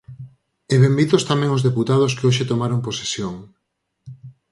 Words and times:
E 0.73 0.75
benvidos 0.83 1.27
tamén 1.31 1.55
os 1.57 1.65
deputados 1.67 2.15
que 2.17 2.25
hoxe 2.27 2.49
tomaron 2.51 2.85
posesión. 2.87 3.35